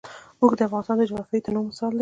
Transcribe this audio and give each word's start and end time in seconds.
اوښ 0.41 0.51
د 0.57 0.61
افغانستان 0.67 0.97
د 0.97 1.03
جغرافیوي 1.09 1.41
تنوع 1.45 1.63
مثال 1.67 1.87
دی. 1.89 1.89